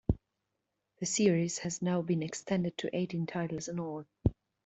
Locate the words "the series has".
0.97-1.83